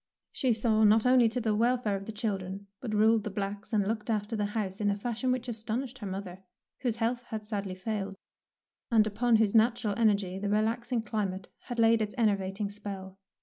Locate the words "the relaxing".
10.39-11.03